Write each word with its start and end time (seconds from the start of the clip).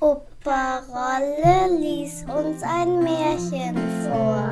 Opa 0.00 0.78
Rolle 0.88 1.78
lies 1.78 2.24
uns 2.24 2.62
ein 2.62 3.02
Märchen 3.02 3.76
vor. 4.02 4.48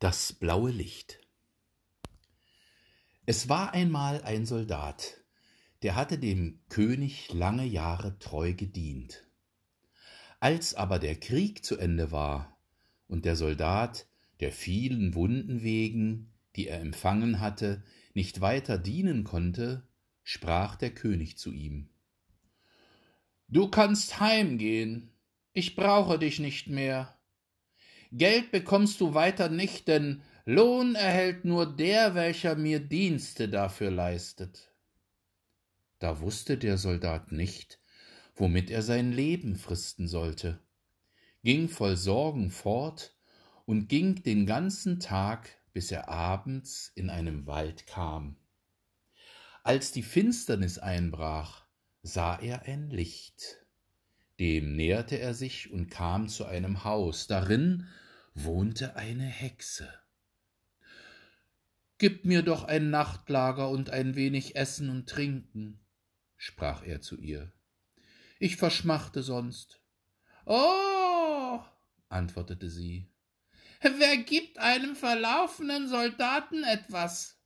Das 0.00 0.32
blaue 0.32 0.70
Licht 0.72 1.20
Es 3.24 3.48
war 3.48 3.72
einmal 3.72 4.20
ein 4.22 4.46
Soldat, 4.46 5.18
der 5.82 5.94
hatte 5.94 6.18
dem 6.18 6.60
König 6.68 7.32
lange 7.32 7.64
Jahre 7.64 8.18
treu 8.18 8.52
gedient. 8.52 9.27
Als 10.40 10.74
aber 10.74 10.98
der 10.98 11.16
Krieg 11.16 11.64
zu 11.64 11.76
Ende 11.76 12.12
war 12.12 12.56
und 13.06 13.24
der 13.24 13.36
Soldat 13.36 14.06
der 14.40 14.52
vielen 14.52 15.14
Wunden 15.14 15.62
wegen, 15.62 16.32
die 16.54 16.68
er 16.68 16.80
empfangen 16.80 17.40
hatte, 17.40 17.82
nicht 18.14 18.40
weiter 18.40 18.78
dienen 18.78 19.24
konnte, 19.24 19.88
sprach 20.22 20.76
der 20.76 20.90
König 20.90 21.38
zu 21.38 21.52
ihm 21.52 21.88
Du 23.50 23.68
kannst 23.68 24.20
heimgehen, 24.20 25.10
ich 25.54 25.74
brauche 25.74 26.18
dich 26.18 26.38
nicht 26.38 26.66
mehr. 26.66 27.18
Geld 28.12 28.50
bekommst 28.50 29.00
du 29.00 29.14
weiter 29.14 29.48
nicht, 29.48 29.88
denn 29.88 30.20
Lohn 30.44 30.94
erhält 30.94 31.46
nur 31.46 31.64
der, 31.64 32.14
welcher 32.14 32.56
mir 32.56 32.78
Dienste 32.78 33.48
dafür 33.48 33.90
leistet. 33.90 34.70
Da 35.98 36.20
wusste 36.20 36.58
der 36.58 36.76
Soldat 36.76 37.32
nicht, 37.32 37.80
womit 38.38 38.70
er 38.70 38.82
sein 38.82 39.12
Leben 39.12 39.56
fristen 39.56 40.08
sollte, 40.08 40.60
ging 41.42 41.68
voll 41.68 41.96
Sorgen 41.96 42.50
fort 42.50 43.16
und 43.66 43.88
ging 43.88 44.22
den 44.22 44.46
ganzen 44.46 45.00
Tag, 45.00 45.50
bis 45.72 45.92
er 45.92 46.08
abends 46.08 46.90
in 46.94 47.10
einem 47.10 47.46
Wald 47.46 47.86
kam. 47.86 48.36
Als 49.62 49.92
die 49.92 50.02
Finsternis 50.02 50.78
einbrach, 50.78 51.66
sah 52.02 52.38
er 52.38 52.62
ein 52.62 52.90
Licht. 52.90 53.58
Dem 54.38 54.76
näherte 54.76 55.18
er 55.18 55.34
sich 55.34 55.70
und 55.70 55.90
kam 55.90 56.28
zu 56.28 56.46
einem 56.46 56.84
Haus, 56.84 57.26
darin 57.26 57.88
wohnte 58.34 58.96
eine 58.96 59.26
Hexe. 59.26 59.88
Gib 61.98 62.24
mir 62.24 62.42
doch 62.42 62.64
ein 62.64 62.90
Nachtlager 62.90 63.68
und 63.68 63.90
ein 63.90 64.14
wenig 64.14 64.54
Essen 64.54 64.88
und 64.88 65.08
Trinken, 65.08 65.80
sprach 66.36 66.84
er 66.84 67.00
zu 67.00 67.16
ihr. 67.16 67.52
Ich 68.38 68.56
verschmachte 68.56 69.22
sonst. 69.22 69.80
Oh, 70.46 71.60
antwortete 72.08 72.70
sie, 72.70 73.10
wer 73.82 74.16
gibt 74.18 74.58
einem 74.58 74.96
verlaufenen 74.96 75.88
Soldaten 75.88 76.64
etwas? 76.64 77.36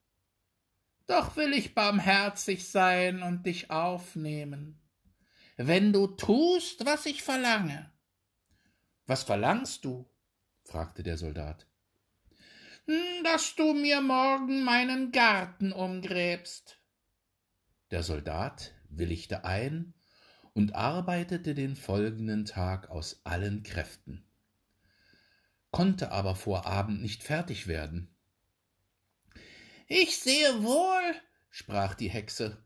Doch 1.07 1.37
will 1.37 1.53
ich 1.53 1.75
barmherzig 1.75 2.69
sein 2.69 3.23
und 3.23 3.45
dich 3.45 3.71
aufnehmen, 3.71 4.81
wenn 5.57 5.93
du 5.93 6.07
tust, 6.07 6.85
was 6.85 7.07
ich 7.07 7.23
verlange. 7.23 7.91
Was 9.07 9.25
verlangst 9.25 9.85
du? 9.85 10.09
fragte 10.65 11.03
der 11.03 11.19
Soldat. 11.19 11.67
Hm, 12.87 13.25
dass 13.25 13.55
du 13.57 13.75
mir 13.75 14.01
morgen 14.01 14.63
meinen 14.65 15.13
Garten 15.13 15.73
umgräbst. 15.73 16.79
Der 17.91 18.03
Soldat 18.03 18.73
willigte 18.89 19.45
ein 19.45 19.95
und 20.55 20.75
arbeitete 20.75 21.55
den 21.55 21.77
folgenden 21.77 22.45
Tag 22.45 22.91
aus 22.91 23.21
allen 23.25 23.63
Kräften, 23.63 24.25
konnte 25.71 26.13
aber 26.13 26.35
vor 26.35 26.67
Abend 26.67 27.01
nicht 27.01 27.23
fertig 27.23 27.67
werden. 27.67 28.15
Ich 29.87 30.19
sehe 30.19 30.63
wohl, 30.63 31.15
sprach 31.51 31.95
die 31.95 32.11
Hexe, 32.11 32.63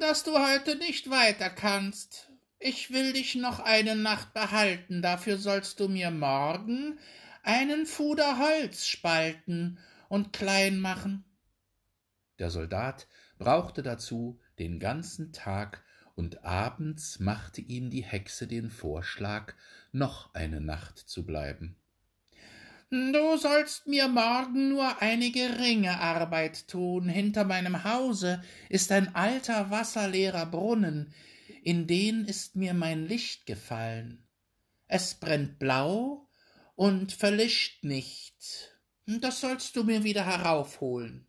dass 0.00 0.24
du 0.24 0.32
heute 0.38 0.76
nicht 0.76 1.10
weiter 1.10 1.50
kannst. 1.50 2.30
Ich 2.58 2.90
will 2.90 3.12
dich 3.12 3.34
noch 3.34 3.60
eine 3.60 3.94
Nacht 3.94 4.32
behalten, 4.32 5.02
dafür 5.02 5.38
sollst 5.38 5.80
du 5.80 5.88
mir 5.88 6.10
morgen 6.10 6.98
einen 7.42 7.86
Fuder 7.86 8.38
Holz 8.38 8.86
spalten 8.86 9.78
und 10.08 10.32
klein 10.32 10.80
machen. 10.80 11.24
Der 12.38 12.50
Soldat 12.50 13.06
brauchte 13.38 13.82
dazu 13.82 14.40
den 14.58 14.80
ganzen 14.80 15.32
Tag, 15.32 15.84
und 16.16 16.44
abends 16.44 17.20
machte 17.20 17.60
ihm 17.60 17.90
die 17.90 18.02
Hexe 18.02 18.48
den 18.48 18.70
Vorschlag, 18.70 19.54
noch 19.92 20.34
eine 20.34 20.60
Nacht 20.60 20.98
zu 20.98 21.24
bleiben. 21.24 21.76
Du 22.90 23.36
sollst 23.36 23.86
mir 23.86 24.08
morgen 24.08 24.68
nur 24.70 25.02
eine 25.02 25.30
geringe 25.30 25.98
Arbeit 25.98 26.68
tun. 26.68 27.08
Hinter 27.08 27.44
meinem 27.44 27.84
Hause 27.84 28.42
ist 28.68 28.92
ein 28.92 29.14
alter 29.14 29.70
wasserleerer 29.70 30.46
Brunnen, 30.46 31.12
in 31.62 31.86
den 31.86 32.24
ist 32.24 32.56
mir 32.56 32.74
mein 32.74 33.06
Licht 33.06 33.44
gefallen. 33.44 34.24
Es 34.86 35.14
brennt 35.14 35.58
blau 35.58 36.28
und 36.76 37.12
verlischt 37.12 37.82
nicht. 37.82 38.72
Das 39.04 39.40
sollst 39.40 39.74
du 39.74 39.82
mir 39.82 40.04
wieder 40.04 40.24
heraufholen. 40.24 41.26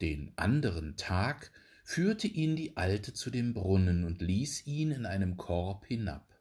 Den 0.00 0.32
anderen 0.36 0.96
Tag 0.96 1.52
führte 1.86 2.26
ihn 2.26 2.56
die 2.56 2.76
Alte 2.76 3.14
zu 3.14 3.30
dem 3.30 3.54
Brunnen 3.54 4.02
und 4.02 4.20
ließ 4.20 4.66
ihn 4.66 4.90
in 4.90 5.06
einem 5.06 5.36
Korb 5.36 5.86
hinab. 5.86 6.36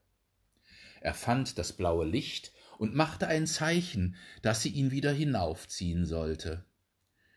Er 1.02 1.14
fand 1.14 1.60
das 1.60 1.72
blaue 1.72 2.04
Licht 2.04 2.52
und 2.80 2.96
machte 2.96 3.28
ein 3.28 3.46
Zeichen, 3.46 4.16
dass 4.42 4.64
sie 4.64 4.70
ihn 4.70 4.90
wieder 4.90 5.14
hinaufziehen 5.14 6.08
sollte. 6.08 6.66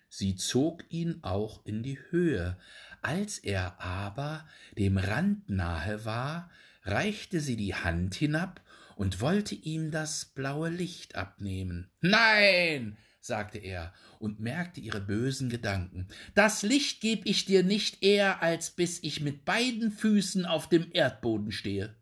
Sie 0.09 0.37
zog 0.37 0.85
ihn 0.89 1.19
auch 1.21 1.67
in 1.67 1.83
die 1.83 1.99
Höhe, 2.09 2.59
als 3.03 3.37
er 3.37 3.79
aber 3.79 4.49
dem 4.79 4.97
Rand 4.97 5.51
nahe 5.51 6.07
war, 6.07 6.51
reichte 6.85 7.43
sie 7.43 7.57
die 7.57 7.75
Hand 7.75 8.15
hinab 8.15 8.63
und 8.97 9.21
wollte 9.21 9.55
ihm 9.55 9.91
das 9.91 10.25
blaue 10.25 10.71
Licht 10.71 11.15
abnehmen. 11.15 11.91
Nein, 12.01 12.97
sagte 13.21 13.59
er 13.59 13.93
und 14.19 14.41
merkte 14.41 14.81
ihre 14.81 15.01
bösen 15.01 15.49
Gedanken. 15.49 16.09
Das 16.35 16.63
Licht 16.63 17.01
geb 17.01 17.27
ich 17.27 17.45
dir 17.45 17.63
nicht 17.63 18.03
eher, 18.03 18.43
als 18.43 18.71
bis 18.71 19.03
ich 19.03 19.21
mit 19.21 19.45
beiden 19.45 19.91
Füßen 19.91 20.47
auf 20.47 20.69
dem 20.69 20.89
Erdboden 20.93 21.53
stehe. 21.53 21.95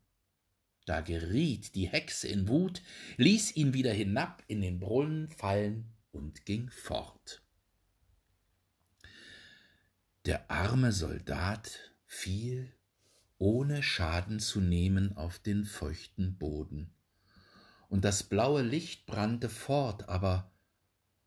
Da 0.86 1.00
geriet 1.00 1.74
die 1.74 1.88
Hexe 1.88 2.28
in 2.28 2.48
Wut, 2.48 2.80
ließ 3.16 3.56
ihn 3.56 3.74
wieder 3.74 3.92
hinab 3.92 4.44
in 4.46 4.60
den 4.60 4.78
Brunnen 4.78 5.28
fallen 5.30 5.92
und 6.12 6.46
ging 6.46 6.70
fort. 6.70 7.42
Der 10.26 10.50
arme 10.50 10.92
Soldat 10.92 11.92
fiel, 12.04 12.72
ohne 13.38 13.82
Schaden 13.82 14.38
zu 14.38 14.60
nehmen, 14.60 15.16
auf 15.16 15.38
den 15.38 15.64
feuchten 15.64 16.38
Boden. 16.38 16.90
Und 17.88 18.04
das 18.04 18.22
blaue 18.22 18.62
Licht 18.62 19.06
brannte 19.06 19.48
fort, 19.48 20.08
aber 20.08 20.50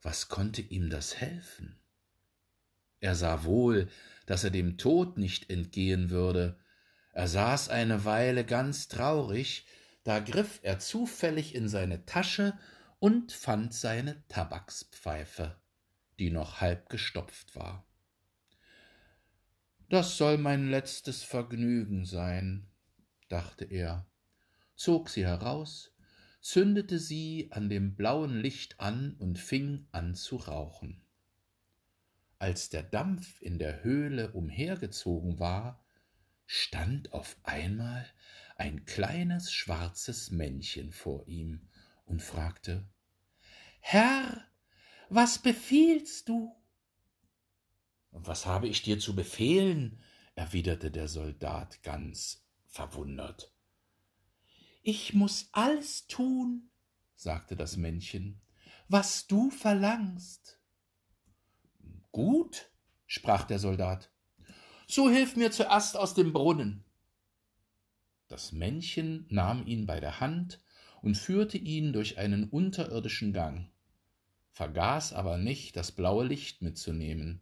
was 0.02 0.30
konnte 0.30 0.62
ihm 0.62 0.90
das 0.90 1.18
helfen? 1.18 1.80
Er 3.00 3.16
sah 3.16 3.44
wohl, 3.44 3.90
dass 4.26 4.44
er 4.44 4.50
dem 4.50 4.78
Tod 4.78 5.18
nicht 5.18 5.50
entgehen 5.50 6.10
würde. 6.10 6.60
Er 7.14 7.28
saß 7.28 7.70
eine 7.70 8.06
Weile 8.06 8.46
ganz 8.46 8.88
traurig, 8.88 9.66
da 10.04 10.20
griff 10.20 10.60
er 10.64 10.80
zufällig 10.80 11.56
in 11.56 11.68
seine 11.68 12.06
Tasche 12.06 12.58
und 13.00 13.32
fand 13.32 13.74
seine 13.74 14.26
Tabakspfeife, 14.28 15.60
die 16.20 16.30
noch 16.30 16.62
halb 16.62 16.90
gestopft 16.90 17.56
war. 17.56 17.86
Das 19.90 20.18
soll 20.18 20.38
mein 20.38 20.70
letztes 20.70 21.24
Vergnügen 21.24 22.06
sein, 22.06 22.70
dachte 23.28 23.66
er, 23.66 24.06
zog 24.76 25.10
sie 25.10 25.26
heraus, 25.26 25.92
zündete 26.42 27.00
sie 27.00 27.50
an 27.52 27.70
dem 27.70 27.96
blauen 27.96 28.40
Licht 28.40 28.80
an 28.80 29.16
und 29.20 29.38
fing 29.38 29.88
an 29.92 30.16
zu 30.16 30.38
rauchen. 30.38 31.02
Als 32.38 32.70
der 32.70 32.84
Dampf 32.84 33.42
in 33.42 33.60
der 33.60 33.84
Höhle 33.84 34.32
umhergezogen 34.32 35.40
war, 35.40 35.84
stand 36.46 37.14
auf 37.14 37.38
einmal 37.44 38.06
ein 38.56 38.86
kleines 38.86 39.52
schwarzes 39.52 40.32
Männchen 40.32 40.92
vor 40.92 41.28
ihm 41.28 41.68
und 42.06 42.22
fragte 42.22 42.88
Herr, 43.82 44.46
was 45.10 45.40
befiehlst 45.40 46.30
du? 46.30 46.56
Was 48.12 48.46
habe 48.46 48.68
ich 48.68 48.82
dir 48.82 49.00
zu 49.00 49.16
befehlen? 49.16 50.00
erwiderte 50.36 50.90
der 50.90 51.08
Soldat 51.08 51.84
ganz 51.84 52.46
verwundert. 52.66 53.52
Ich 54.82 55.14
muss 55.14 55.50
alles 55.52 56.08
tun, 56.08 56.70
sagte 57.16 57.56
das 57.56 57.76
Männchen, 57.76 58.42
was 58.88 59.28
du 59.28 59.50
verlangst. 59.52 60.60
Gut, 62.12 62.72
sprach 63.06 63.44
der 63.44 63.60
Soldat, 63.60 64.12
so 64.88 65.10
hilf 65.10 65.36
mir 65.36 65.52
zuerst 65.52 65.98
aus 65.98 66.14
dem 66.14 66.34
Brunnen. 66.34 66.86
Das 68.28 68.52
Männchen 68.52 69.26
nahm 69.30 69.68
ihn 69.68 69.86
bei 69.86 70.00
der 70.00 70.20
Hand 70.20 70.60
und 71.02 71.16
führte 71.16 71.58
ihn 71.58 71.94
durch 71.94 72.18
einen 72.18 72.46
unterirdischen 72.46 73.34
Gang, 73.34 73.70
vergaß 74.52 75.14
aber 75.14 75.38
nicht, 75.38 75.76
das 75.76 75.92
blaue 75.92 76.26
Licht 76.26 76.62
mitzunehmen. 76.62 77.42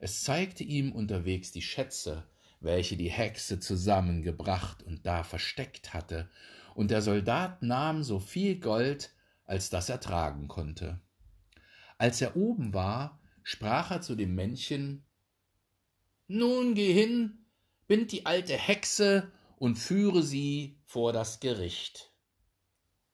Es 0.00 0.22
zeigte 0.22 0.64
ihm 0.64 0.92
unterwegs 0.92 1.52
die 1.52 1.62
Schätze, 1.62 2.26
welche 2.60 2.96
die 2.96 3.10
Hexe 3.10 3.60
zusammengebracht 3.60 4.82
und 4.82 5.06
da 5.06 5.22
versteckt 5.22 5.94
hatte, 5.94 6.30
und 6.74 6.90
der 6.90 7.02
Soldat 7.02 7.62
nahm 7.62 8.02
so 8.02 8.18
viel 8.18 8.58
Gold, 8.58 9.14
als 9.44 9.70
das 9.70 9.88
er 9.88 10.00
tragen 10.00 10.48
konnte. 10.48 11.00
Als 11.98 12.20
er 12.20 12.36
oben 12.36 12.74
war, 12.74 13.20
sprach 13.42 13.90
er 13.90 14.00
zu 14.00 14.14
dem 14.14 14.34
Männchen 14.34 15.04
Nun 16.26 16.74
geh 16.74 16.92
hin, 16.92 17.46
bind 17.86 18.12
die 18.12 18.26
alte 18.26 18.56
Hexe 18.56 19.30
und 19.58 19.78
führe 19.78 20.22
sie 20.22 20.80
vor 20.84 21.12
das 21.12 21.40
Gericht. 21.40 22.12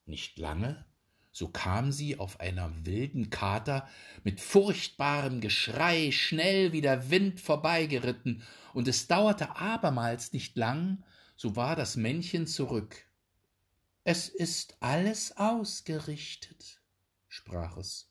Nicht 0.07 0.39
lange, 0.39 0.87
so 1.33 1.49
kam 1.49 1.93
sie 1.93 2.19
auf 2.19 2.41
einer 2.41 2.73
wilden 2.87 3.31
Kater 3.31 3.89
mit 4.25 4.41
furchtbarem 4.41 5.41
Geschrei 5.41 6.11
schnell 6.11 6.73
wie 6.73 6.81
der 6.81 7.11
Wind 7.11 7.41
vorbeigeritten, 7.41 8.43
und 8.75 8.89
es 8.89 9.07
dauerte 9.07 9.57
abermals 9.57 10.33
nicht 10.33 10.57
lang, 10.57 11.05
so 11.37 11.57
war 11.57 11.77
das 11.77 11.97
Männchen 11.97 12.47
zurück. 12.47 13.08
Es 14.11 14.31
ist 14.31 14.79
alles 14.81 15.37
ausgerichtet, 15.37 16.81
sprach 17.29 17.77
es, 17.77 18.11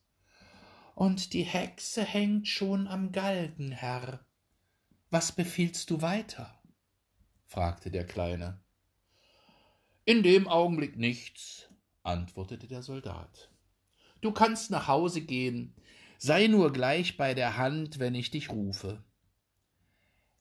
und 0.93 1.33
die 1.33 1.41
Hexe 1.41 2.03
hängt 2.03 2.47
schon 2.47 2.87
am 2.87 3.11
Galgen, 3.11 3.71
Herr. 3.71 4.23
Was 5.09 5.31
befiehlst 5.31 5.89
du 5.89 6.03
weiter? 6.03 6.61
fragte 7.45 7.89
der 7.89 8.05
Kleine. 8.05 8.63
In 10.05 10.21
dem 10.21 10.47
Augenblick 10.47 10.97
nichts, 10.97 11.67
antwortete 12.03 12.67
der 12.67 12.83
Soldat. 12.83 13.49
Du 14.21 14.31
kannst 14.31 14.69
nach 14.69 14.87
Hause 14.87 15.21
gehen, 15.21 15.73
sei 16.19 16.45
nur 16.45 16.71
gleich 16.71 17.17
bei 17.17 17.33
der 17.33 17.57
Hand, 17.57 17.97
wenn 17.97 18.13
ich 18.13 18.29
dich 18.29 18.51
rufe. 18.51 19.03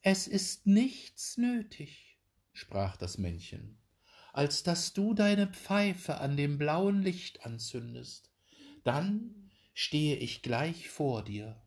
Es 0.03 0.27
ist 0.27 0.67
nichts 0.67 1.39
nötig, 1.39 2.19
sprach 2.53 2.99
das 2.99 3.17
Männchen, 3.17 3.79
als 4.37 4.63
dass 4.63 4.93
du 4.93 5.15
deine 5.15 5.47
Pfeife 5.47 6.19
an 6.19 6.37
dem 6.37 6.59
blauen 6.59 7.01
Licht 7.01 7.47
anzündest, 7.47 8.31
dann 8.85 9.51
stehe 9.73 10.17
ich 10.17 10.43
gleich 10.43 10.91
vor 10.91 11.25
dir. 11.25 11.63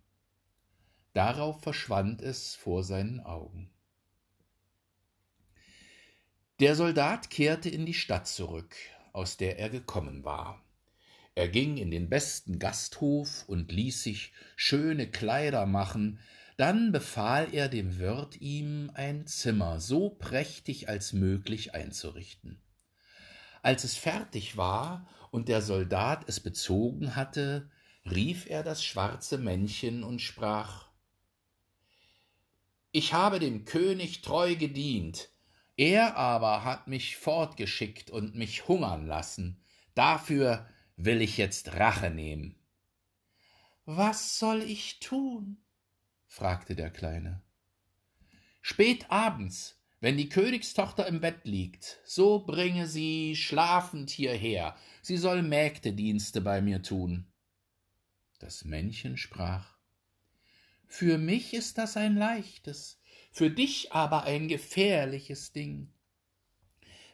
Darauf 1.14 1.64
verschwand 1.64 2.22
es 2.22 2.54
vor 2.54 2.84
seinen 2.84 3.22
Augen. 3.22 3.72
Der 6.60 6.76
Soldat 6.76 7.32
kehrte 7.32 7.70
in 7.70 7.88
die 7.88 7.96
Stadt 7.96 8.28
zurück, 8.28 8.76
aus 9.14 9.38
der 9.38 9.58
er 9.58 9.72
gekommen 9.72 10.24
war. 10.24 10.64
Er 11.34 11.48
ging 11.48 11.78
in 11.78 11.90
den 11.90 12.08
besten 12.08 12.60
Gasthof 12.60 13.46
und 13.48 13.72
ließ 13.72 14.04
sich 14.04 14.32
schöne 14.56 15.10
Kleider 15.10 15.66
machen, 15.66 16.20
dann 16.60 16.92
befahl 16.92 17.54
er 17.54 17.70
dem 17.70 18.00
Wirt 18.00 18.42
ihm 18.42 18.92
ein 18.94 19.26
Zimmer 19.28 19.80
so 19.80 20.10
prächtig 20.10 20.90
als 20.90 21.14
möglich 21.14 21.74
einzurichten. 21.74 22.62
Als 23.62 23.86
es 23.86 23.96
fertig 23.96 24.58
war 24.58 25.08
und 25.32 25.48
der 25.48 25.62
Soldat 25.62 26.28
es 26.28 26.42
bezogen 26.42 27.16
hatte, 27.16 27.72
rief 28.04 28.46
er 28.50 28.62
das 28.62 28.84
schwarze 28.84 29.38
Männchen 29.38 30.04
und 30.04 30.20
sprach 30.20 30.90
Ich 32.92 33.14
habe 33.14 33.40
dem 33.40 33.64
König 33.64 34.22
treu 34.22 34.58
gedient, 34.58 35.30
er 35.78 36.18
aber 36.18 36.66
hat 36.66 36.90
mich 36.90 37.16
fortgeschickt 37.16 38.10
und 38.10 38.36
mich 38.36 38.68
hungern 38.68 39.08
lassen. 39.08 39.62
Dafür 39.96 40.68
will 40.98 41.22
ich 41.22 41.38
jetzt 41.38 41.72
Rache 41.76 42.10
nehmen. 42.10 42.60
Was 43.86 44.38
soll 44.38 44.62
ich 44.62 45.00
tun? 45.00 45.64
Fragte 46.30 46.76
der 46.76 46.92
Kleine. 46.92 47.42
Spät 48.62 49.10
abends, 49.10 49.82
wenn 50.00 50.16
die 50.16 50.30
Königstochter 50.30 51.08
im 51.08 51.20
Bett 51.20 51.44
liegt, 51.44 52.00
so 52.06 52.46
bringe 52.46 52.88
sie 52.88 53.36
schlafend 53.36 54.12
hierher, 54.12 54.78
sie 55.02 55.18
soll 55.18 55.42
Mägdedienste 55.42 56.40
bei 56.40 56.62
mir 56.62 56.82
tun. 56.84 57.26
Das 58.38 58.64
Männchen 58.64 59.18
sprach 59.18 59.76
Für 60.88 61.18
mich 61.18 61.54
ist 61.54 61.78
das 61.78 61.98
ein 61.98 62.16
leichtes, 62.16 63.02
für 63.32 63.50
dich 63.50 63.92
aber 63.92 64.24
ein 64.24 64.48
gefährliches 64.48 65.52
Ding. 65.52 65.92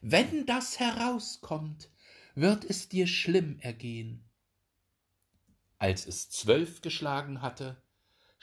Wenn 0.01 0.45
das 0.45 0.77
herauskommt, 0.79 1.89
wird 2.35 2.65
es 2.65 2.89
dir 2.89 3.07
schlimm 3.07 3.59
ergehen. 3.59 4.29
Als 5.77 6.05
es 6.05 6.29
zwölf 6.29 6.81
geschlagen 6.81 7.41
hatte, 7.41 7.81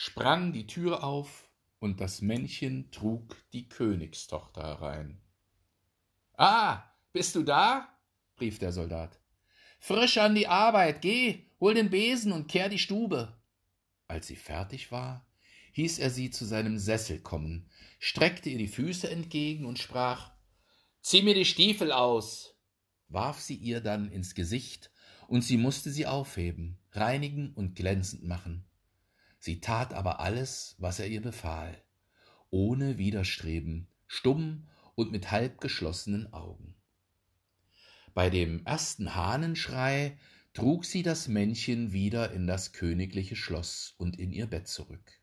sprang 0.03 0.53
die 0.53 0.67
Tür 0.67 1.05
auf, 1.05 1.49
und 1.79 2.01
das 2.01 2.23
Männchen 2.23 2.91
trug 2.91 3.37
die 3.53 3.69
Königstochter 3.69 4.63
herein. 4.63 5.21
Ah, 6.37 6.83
bist 7.13 7.37
du 7.37 7.45
da? 7.45 7.89
rief 8.41 8.59
der 8.59 8.73
Soldat. 8.73 9.21
Frisch 9.79 10.19
an 10.19 10.35
die 10.35 10.49
Arbeit, 10.49 11.03
geh, 11.03 11.47
hol 11.61 11.75
den 11.75 11.89
Besen 11.89 12.33
und 12.33 12.49
kehr 12.49 12.69
die 12.69 12.81
Stube. 12.81 13.41
Als 14.09 14.27
sie 14.27 14.35
fertig 14.35 14.91
war, 14.91 15.25
hieß 15.71 16.01
er 16.01 16.11
sie 16.11 16.31
zu 16.31 16.47
seinem 16.47 16.79
Sessel 16.79 17.21
kommen, 17.21 17.71
streckte 18.01 18.51
ihr 18.51 18.59
die 18.59 18.67
Füße 18.67 19.09
entgegen 19.09 19.67
und 19.67 19.79
sprach 19.79 20.33
Zieh 21.01 21.23
mir 21.23 21.35
die 21.35 21.45
Stiefel 21.45 21.93
aus, 21.93 22.57
warf 23.07 23.41
sie 23.41 23.57
ihr 23.57 23.81
dann 23.81 24.11
ins 24.11 24.35
Gesicht, 24.35 24.91
und 25.29 25.43
sie 25.43 25.59
musste 25.59 25.93
sie 25.93 26.07
aufheben, 26.07 26.81
reinigen 26.91 27.55
und 27.55 27.77
glänzend 27.77 28.25
machen. 28.25 28.65
Sie 29.45 29.59
tat 29.59 29.93
aber 29.93 30.21
alles, 30.21 30.77
was 30.79 31.01
er 31.01 31.09
ihr 31.09 31.21
befahl, 31.21 31.83
ohne 32.51 32.97
Widerstreben, 32.97 33.89
stumm 34.07 34.69
und 34.95 35.11
mit 35.11 35.33
halb 35.33 35.61
geschlossenen 35.61 36.33
Augen. 36.33 36.77
Bei 38.15 38.31
dem 38.31 38.65
ersten 38.65 39.17
Hahnenschrei 39.17 40.17
trug 40.55 40.85
sie 40.85 41.03
das 41.03 41.27
Männchen 41.27 41.93
wieder 41.93 42.31
in 42.31 42.47
das 42.47 42.73
königliche 42.73 43.35
Schloss 43.35 43.97
und 43.99 44.17
in 44.17 44.31
ihr 44.31 44.47
Bett 44.47 44.69
zurück. 44.69 45.21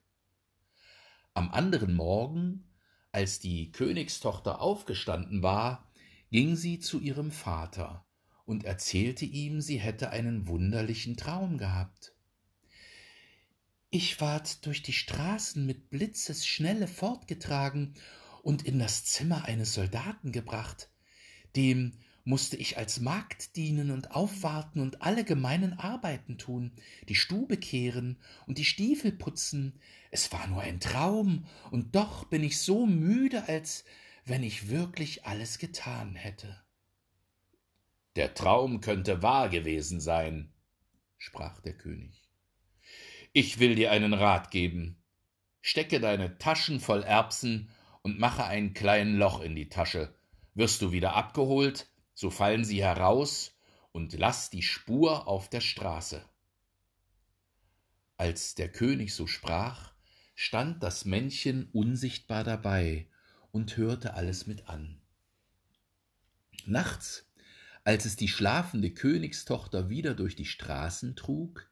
Am 1.33 1.49
anderen 1.51 1.95
Morgen, 1.95 2.67
als 3.13 3.39
die 3.39 3.71
Königstochter 3.71 4.59
aufgestanden 4.59 5.43
war, 5.43 5.89
ging 6.29 6.57
sie 6.57 6.79
zu 6.79 6.99
ihrem 6.99 7.31
Vater 7.31 8.05
und 8.43 8.65
erzählte 8.65 9.23
ihm, 9.23 9.61
sie 9.61 9.79
hätte 9.79 10.09
einen 10.09 10.49
wunderlichen 10.49 11.15
Traum 11.15 11.57
gehabt. 11.57 12.18
Ich 13.91 14.21
ward 14.21 14.67
durch 14.67 14.83
die 14.83 14.93
Straßen 14.93 15.65
mit 15.65 15.89
Blitzesschnelle 15.89 16.87
fortgetragen 16.87 17.95
und 18.43 18.61
in 18.61 18.77
das 18.77 19.05
Zimmer 19.05 19.45
eines 19.45 19.73
Soldaten 19.73 20.31
gebracht, 20.31 20.91
dem 21.55 21.93
musste 22.23 22.55
ich 22.55 22.77
als 22.77 22.99
Magd 22.99 23.55
dienen 23.55 23.89
und 23.89 24.11
aufwarten 24.11 24.79
und 24.79 25.01
alle 25.01 25.23
gemeinen 25.23 25.73
Arbeiten 25.73 26.37
tun, 26.37 26.71
die 27.07 27.15
Stube 27.15 27.57
kehren 27.57 28.19
und 28.45 28.59
die 28.59 28.65
Stiefel 28.65 29.11
putzen. 29.11 29.79
Es 30.11 30.31
war 30.31 30.45
nur 30.45 30.61
ein 30.61 30.79
Traum, 30.79 31.47
und 31.71 31.95
doch 31.95 32.25
bin 32.25 32.43
ich 32.43 32.59
so 32.59 32.85
müde, 32.85 33.47
als 33.47 33.85
wenn 34.23 34.43
ich 34.43 34.69
wirklich 34.69 35.25
alles 35.25 35.57
getan 35.57 36.13
hätte. 36.13 36.61
Der 38.15 38.35
Traum 38.35 38.81
könnte 38.81 39.23
wahr 39.23 39.49
gewesen 39.49 39.99
sein, 39.99 40.53
sprach 41.17 41.59
der 41.61 41.75
König. 41.75 42.18
Ich 43.31 43.59
will 43.59 43.75
dir 43.75 43.91
einen 43.91 44.13
Rat 44.13 44.49
geben. 44.49 44.97
Stecke 45.61 45.99
deine 45.99 46.37
Taschen 46.39 46.79
voll 46.79 47.03
Erbsen 47.03 47.69
und 48.01 48.19
mache 48.19 48.43
ein 48.45 48.73
klein 48.73 49.17
Loch 49.17 49.41
in 49.41 49.55
die 49.55 49.69
Tasche. 49.69 50.15
Wirst 50.55 50.81
du 50.81 50.91
wieder 50.91 51.13
abgeholt, 51.15 51.87
so 52.15 52.31
fallen 52.31 52.63
sie 52.63 52.83
heraus 52.83 53.55
und 53.91 54.13
lass 54.13 54.49
die 54.49 54.63
Spur 54.63 55.27
auf 55.27 55.49
der 55.49 55.61
Straße. 55.61 56.27
Als 58.17 58.55
der 58.55 58.69
König 58.69 59.13
so 59.13 59.27
sprach, 59.27 59.93
stand 60.35 60.81
das 60.81 61.05
Männchen 61.05 61.69
unsichtbar 61.71 62.43
dabei 62.43 63.07
und 63.51 63.77
hörte 63.77 64.15
alles 64.15 64.47
mit 64.47 64.67
an. 64.67 65.01
Nachts, 66.65 67.29
als 67.83 68.05
es 68.05 68.15
die 68.15 68.27
schlafende 68.27 68.91
Königstochter 68.91 69.89
wieder 69.89 70.15
durch 70.15 70.35
die 70.35 70.45
Straßen 70.45 71.15
trug, 71.15 71.69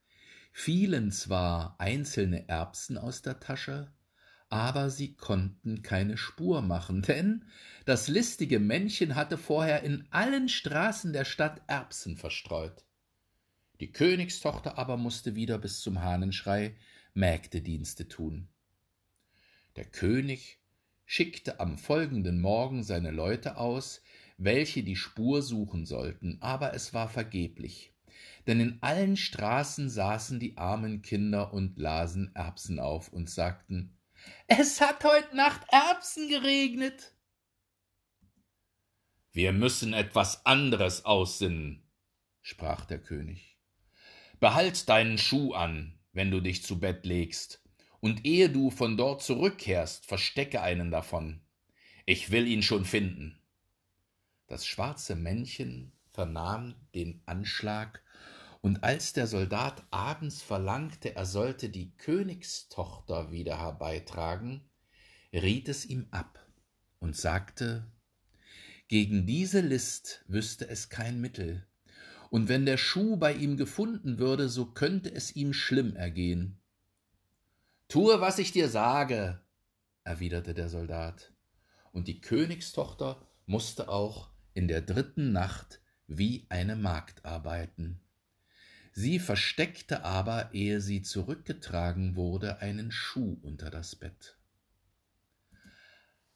fielen 0.60 1.12
zwar 1.12 1.76
einzelne 1.78 2.50
Erbsen 2.50 2.98
aus 2.98 3.22
der 3.22 3.40
Tasche, 3.40 3.94
aber 4.50 4.90
sie 4.90 5.14
konnten 5.14 5.84
keine 5.84 6.18
Spur 6.18 6.64
machen, 6.64 7.04
denn 7.04 7.46
das 7.86 8.08
listige 8.08 8.60
Männchen 8.60 9.14
hatte 9.14 9.38
vorher 9.38 9.84
in 9.84 10.08
allen 10.10 10.50
Straßen 10.50 11.14
der 11.14 11.26
Stadt 11.26 11.62
Erbsen 11.68 12.18
verstreut. 12.18 12.86
Die 13.82 13.92
Königstochter 13.92 14.80
aber 14.80 14.98
musste 14.98 15.36
wieder 15.36 15.60
bis 15.60 15.80
zum 15.80 16.02
Hahnenschrei 16.02 16.76
Mägdedienste 17.14 18.08
tun. 18.08 18.48
Der 19.76 19.86
König 19.86 20.60
schickte 21.06 21.60
am 21.60 21.78
folgenden 21.78 22.42
Morgen 22.42 22.84
seine 22.84 23.12
Leute 23.12 23.58
aus, 23.58 24.02
welche 24.40 24.82
die 24.82 24.96
Spur 24.96 25.44
suchen 25.44 25.86
sollten, 25.86 26.40
aber 26.42 26.74
es 26.74 26.96
war 26.96 27.10
vergeblich, 27.10 27.94
denn 28.48 28.62
in 28.62 28.77
allen 28.82 29.18
Straßen 29.18 29.89
saßen 29.89 30.39
die 30.39 30.58
armen 30.58 31.01
Kinder 31.01 31.54
und 31.54 31.77
lasen 31.77 32.34
Erbsen 32.34 32.80
auf 32.80 33.12
und 33.12 33.30
sagten 33.30 33.98
Es 34.48 34.82
hat 34.82 35.04
heut 35.04 35.34
Nacht 35.34 35.62
Erbsen 35.70 36.30
geregnet. 36.30 37.13
Wir 39.34 39.51
müssen 39.51 39.94
etwas 39.94 40.46
anderes 40.46 41.06
aussinnen, 41.06 41.84
sprach 42.42 42.86
der 42.86 43.00
König. 43.00 43.60
Behalt 44.39 44.89
deinen 44.89 45.18
Schuh 45.18 45.54
an, 45.54 46.00
wenn 46.13 46.32
du 46.32 46.39
dich 46.39 46.63
zu 46.63 46.80
Bett 46.80 47.06
legst, 47.06 47.62
und 48.00 48.25
ehe 48.25 48.50
du 48.50 48.72
von 48.72 48.98
dort 48.98 49.22
zurückkehrst, 49.22 50.06
verstecke 50.06 50.62
einen 50.62 50.89
davon. 50.89 51.42
Ich 52.06 52.32
will 52.32 52.48
ihn 52.48 52.63
schon 52.63 52.86
finden. 52.86 53.39
Das 54.48 54.66
schwarze 54.66 55.16
Männchen 55.16 55.92
vernahm 56.13 56.75
den 56.96 57.22
Anschlag, 57.25 58.01
und 58.68 58.84
als 58.84 59.14
der 59.14 59.28
Soldat 59.28 59.86
abends 59.92 60.42
verlangte, 60.42 61.16
er 61.16 61.26
sollte 61.26 61.70
die 61.70 61.96
Königstochter 61.96 63.32
wieder 63.32 63.60
herbeitragen, 63.60 64.60
riet 65.32 65.70
es 65.70 65.86
ihm 65.86 66.08
ab 66.12 66.46
und 67.00 67.16
sagte, 67.16 67.90
gegen 68.90 69.26
diese 69.26 69.62
List 69.62 70.26
wüsste 70.28 70.68
es 70.68 70.90
kein 70.90 71.22
Mittel, 71.22 71.66
und 72.30 72.50
wenn 72.50 72.66
der 72.66 72.76
Schuh 72.76 73.16
bei 73.16 73.32
ihm 73.32 73.56
gefunden 73.56 74.20
würde, 74.20 74.50
so 74.50 74.66
könnte 74.66 75.16
es 75.16 75.34
ihm 75.34 75.54
schlimm 75.54 75.96
ergehen. 75.96 76.60
Tue, 77.88 78.20
was 78.20 78.38
ich 78.38 78.52
dir 78.52 78.68
sage, 78.68 79.40
erwiderte 80.04 80.54
der 80.54 80.68
Soldat, 80.68 81.32
und 81.94 82.10
die 82.10 82.20
Königstochter 82.20 83.26
musste 83.46 83.88
auch 83.88 84.30
in 84.54 84.68
der 84.68 84.82
dritten 84.82 85.32
Nacht 85.32 85.80
wie 86.08 86.46
eine 86.50 86.76
Magd 86.76 87.24
arbeiten. 87.24 88.02
Sie 89.00 89.20
versteckte 89.20 90.06
aber, 90.06 90.56
ehe 90.56 90.82
sie 90.82 91.04
zurückgetragen 91.04 92.16
wurde, 92.16 92.62
einen 92.62 92.92
Schuh 92.92 93.38
unter 93.44 93.70
das 93.70 93.96
Bett. 93.96 94.39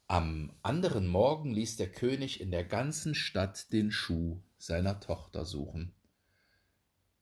Am 0.06 0.52
anderen 0.62 1.08
Morgen 1.08 1.50
ließ 1.50 1.76
der 1.76 1.90
König 1.90 2.40
in 2.40 2.52
der 2.52 2.62
ganzen 2.62 3.16
Stadt 3.16 3.72
den 3.72 3.90
Schuh 3.90 4.40
seiner 4.58 5.00
Tochter 5.00 5.44
suchen. 5.44 5.92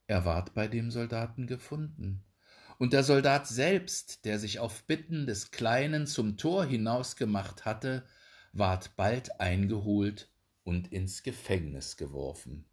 Er 0.06 0.26
ward 0.26 0.52
bei 0.52 0.68
dem 0.68 0.90
Soldaten 0.90 1.46
gefunden, 1.46 2.22
und 2.76 2.92
der 2.92 3.02
Soldat 3.02 3.48
selbst, 3.48 4.26
der 4.26 4.38
sich 4.38 4.58
auf 4.58 4.84
Bitten 4.84 5.24
des 5.26 5.52
Kleinen 5.52 6.06
zum 6.06 6.36
Tor 6.36 6.66
hinausgemacht 6.66 7.64
hatte, 7.64 8.04
ward 8.52 8.94
bald 8.94 9.40
eingeholt 9.40 10.28
und 10.64 10.92
ins 10.92 11.22
Gefängnis 11.22 11.96
geworfen. 11.96 12.66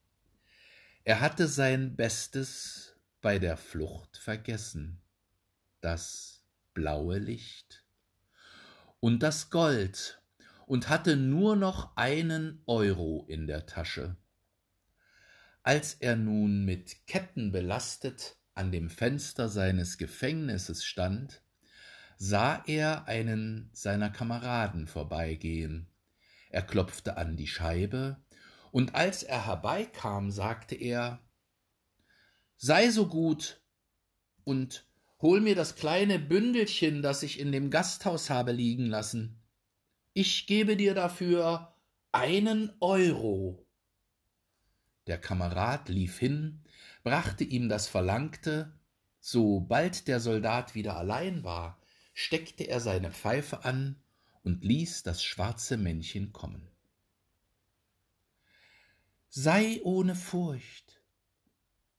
Er 1.07 1.21
hatte 1.21 1.47
sein 1.47 1.95
Bestes 1.95 2.97
bei 3.21 3.39
der 3.39 3.55
Flucht 3.55 4.17
vergessen, 4.17 4.99
das 5.79 6.43
blaue 6.73 7.17
Licht 7.17 7.85
und 8.99 9.23
das 9.23 9.49
Gold 9.49 10.21
und 10.65 10.89
hatte 10.89 11.15
nur 11.15 11.55
noch 11.55 11.95
einen 11.95 12.61
Euro 12.65 13.25
in 13.29 13.47
der 13.47 13.65
Tasche. 13.67 14.17
Als 15.63 15.93
er 15.93 16.17
nun 16.17 16.65
mit 16.65 17.07
Ketten 17.07 17.53
belastet 17.53 18.35
an 18.53 18.73
dem 18.73 18.89
Fenster 18.89 19.47
seines 19.47 19.97
Gefängnisses 19.97 20.83
stand, 20.83 21.41
sah 22.17 22.61
er 22.67 23.07
einen 23.07 23.69
seiner 23.71 24.09
Kameraden 24.09 24.87
vorbeigehen. 24.87 25.87
Er 26.49 26.63
klopfte 26.63 27.15
an 27.15 27.37
die 27.37 27.47
Scheibe, 27.47 28.17
und 28.77 28.93
als 28.93 29.23
er 29.23 29.47
herbeikam, 29.47 30.29
sagte 30.29 30.75
er 30.75 31.19
Sei 32.57 32.91
so 32.91 33.07
gut 33.07 33.59
und 34.43 34.85
Hol 35.19 35.41
mir 35.41 35.55
das 35.55 35.73
kleine 35.73 36.19
Bündelchen, 36.19 37.01
das 37.01 37.23
ich 37.23 37.39
in 37.39 37.51
dem 37.51 37.71
Gasthaus 37.71 38.29
habe 38.29 38.51
liegen 38.51 38.85
lassen. 38.85 39.41
Ich 40.13 40.45
gebe 40.45 40.77
dir 40.77 40.93
dafür 40.93 41.73
einen 42.11 42.71
Euro. 42.79 43.65
Der 45.07 45.19
Kamerad 45.19 45.89
lief 45.89 46.19
hin, 46.19 46.63
brachte 47.01 47.45
ihm 47.45 47.69
das 47.69 47.87
Verlangte, 47.87 48.77
sobald 49.19 50.07
der 50.07 50.19
Soldat 50.19 50.75
wieder 50.75 50.97
allein 50.97 51.43
war, 51.43 51.81
steckte 52.13 52.65
er 52.65 52.79
seine 52.79 53.11
Pfeife 53.11 53.65
an 53.65 53.99
und 54.43 54.63
ließ 54.63 55.01
das 55.01 55.23
schwarze 55.23 55.77
Männchen 55.77 56.31
kommen. 56.31 56.69
Sei 59.29 59.81
ohne 59.83 60.15
Furcht, 60.15 61.01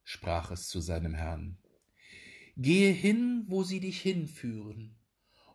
sprach 0.02 0.50
es 0.50 0.68
zu 0.68 0.80
seinem 0.80 1.14
Herrn, 1.14 1.58
Gehe 2.56 2.90
hin, 2.90 3.44
wo 3.46 3.62
sie 3.62 3.80
dich 3.80 4.00
hinführen, 4.00 4.96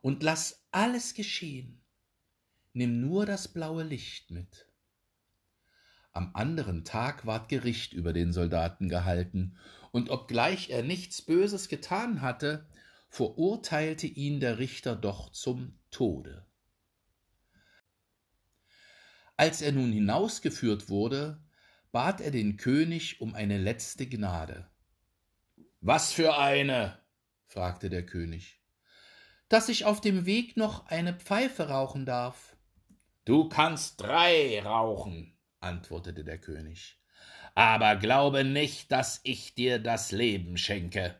und 0.01 0.21
lass 0.21 0.65
alles 0.71 1.15
geschehen. 1.15 1.81
Nimm 2.73 3.01
nur 3.01 3.25
das 3.25 3.47
blaue 3.47 3.83
Licht 3.83 4.29
mit. 4.29 4.69
Am 6.11 6.29
anderen 6.35 6.85
Tag 6.85 7.25
ward 7.25 7.49
Gericht 7.49 7.91
über 7.91 8.13
den 8.13 8.33
Soldaten 8.33 8.87
gehalten, 8.87 9.57
und 9.91 10.11
obgleich 10.11 10.69
er 10.69 10.83
nichts 10.83 11.23
Böses 11.23 11.69
getan 11.69 12.21
hatte, 12.21 12.69
verurteilte 13.09 14.05
ihn 14.05 14.39
der 14.39 14.59
Richter 14.59 14.95
doch 14.95 15.31
zum 15.31 15.79
Tode. 15.89 16.45
Als 19.37 19.63
er 19.63 19.71
nun 19.71 19.91
hinausgeführt 19.91 20.87
wurde, 20.87 21.43
bat 21.93 22.21
er 22.21 22.31
den 22.31 22.57
König 22.57 23.21
um 23.21 23.35
eine 23.35 23.59
letzte 23.59 24.07
Gnade. 24.07 24.67
Was 25.79 26.11
für 26.11 26.37
eine? 26.37 26.99
fragte 27.45 27.89
der 27.91 28.03
König. 28.03 28.59
Dass 29.47 29.69
ich 29.69 29.85
auf 29.85 30.01
dem 30.01 30.25
Weg 30.25 30.57
noch 30.57 30.87
eine 30.87 31.13
Pfeife 31.13 31.69
rauchen 31.69 32.07
darf. 32.07 32.57
Du 33.25 33.47
kannst 33.47 34.01
drei 34.01 34.59
rauchen, 34.63 35.37
antwortete 35.59 36.23
der 36.23 36.39
König, 36.39 36.99
aber 37.53 37.95
glaube 37.95 38.43
nicht, 38.43 38.91
dass 38.91 39.21
ich 39.23 39.53
dir 39.53 39.77
das 39.77 40.11
Leben 40.11 40.57
schenke. 40.57 41.19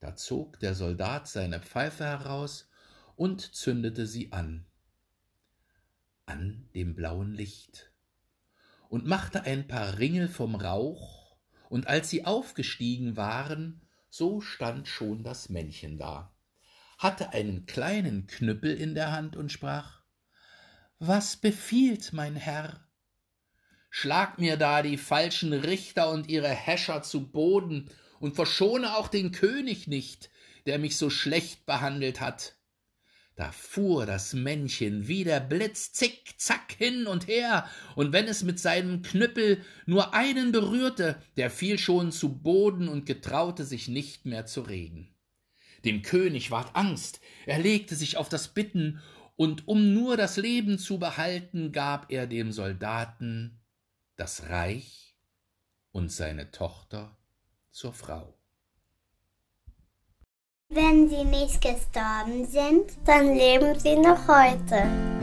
Da 0.00 0.14
zog 0.14 0.60
der 0.60 0.74
Soldat 0.74 1.26
seine 1.26 1.60
Pfeife 1.60 2.04
heraus 2.04 2.68
und 3.16 3.40
zündete 3.40 4.06
sie 4.06 4.30
an, 4.30 4.66
an 6.26 6.68
dem 6.74 6.94
blauen 6.94 7.32
Licht, 7.32 7.90
und 8.88 9.06
machte 9.06 9.42
ein 9.44 9.68
paar 9.68 9.98
Ringel 9.98 10.28
vom 10.28 10.54
Rauch 10.54 11.36
und 11.68 11.86
als 11.86 12.10
sie 12.10 12.24
aufgestiegen 12.24 13.16
waren, 13.16 13.82
so 14.08 14.40
stand 14.40 14.88
schon 14.88 15.22
das 15.22 15.48
Männchen 15.48 15.98
da, 15.98 16.34
hatte 16.96 17.32
einen 17.32 17.66
kleinen 17.66 18.26
Knüppel 18.26 18.74
in 18.74 18.94
der 18.94 19.12
Hand 19.12 19.36
und 19.36 19.52
sprach 19.52 20.02
Was 20.98 21.36
befiehlt, 21.36 22.12
mein 22.12 22.36
Herr? 22.36 22.88
Schlag 23.90 24.38
mir 24.38 24.56
da 24.56 24.82
die 24.82 24.98
falschen 24.98 25.52
Richter 25.52 26.10
und 26.10 26.28
ihre 26.28 26.48
Häscher 26.48 27.02
zu 27.02 27.30
Boden 27.30 27.90
und 28.20 28.34
verschone 28.34 28.96
auch 28.96 29.08
den 29.08 29.32
König 29.32 29.86
nicht, 29.86 30.30
der 30.66 30.78
mich 30.78 30.96
so 30.96 31.08
schlecht 31.08 31.66
behandelt 31.66 32.20
hat. 32.20 32.57
Da 33.38 33.52
fuhr 33.52 34.04
das 34.04 34.34
Männchen 34.34 35.06
wie 35.06 35.22
der 35.22 35.38
Blitz 35.38 35.92
zick, 35.92 36.34
zack 36.38 36.72
hin 36.72 37.06
und 37.06 37.28
her, 37.28 37.70
und 37.94 38.12
wenn 38.12 38.26
es 38.26 38.42
mit 38.42 38.58
seinem 38.58 39.00
Knüppel 39.02 39.62
nur 39.86 40.12
einen 40.12 40.50
berührte, 40.50 41.22
der 41.36 41.48
fiel 41.48 41.78
schon 41.78 42.10
zu 42.10 42.40
Boden 42.40 42.88
und 42.88 43.06
getraute 43.06 43.64
sich 43.64 43.86
nicht 43.86 44.26
mehr 44.26 44.46
zu 44.46 44.62
reden. 44.62 45.14
Dem 45.84 46.02
König 46.02 46.50
ward 46.50 46.74
Angst, 46.74 47.20
er 47.46 47.60
legte 47.60 47.94
sich 47.94 48.16
auf 48.16 48.28
das 48.28 48.48
Bitten, 48.48 49.00
und 49.36 49.68
um 49.68 49.94
nur 49.94 50.16
das 50.16 50.36
Leben 50.36 50.76
zu 50.76 50.98
behalten, 50.98 51.70
gab 51.70 52.10
er 52.10 52.26
dem 52.26 52.50
Soldaten 52.50 53.60
das 54.16 54.48
Reich 54.48 55.14
und 55.92 56.10
seine 56.10 56.50
Tochter 56.50 57.16
zur 57.70 57.92
Frau. 57.92 58.37
Wenn 60.70 61.08
sie 61.08 61.24
nicht 61.24 61.62
gestorben 61.62 62.44
sind, 62.44 62.98
dann 63.06 63.34
leben 63.34 63.78
sie 63.80 63.96
noch 63.96 64.28
heute. 64.28 65.17